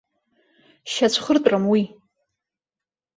[0.91, 1.83] Шьацәхыртәрам уи.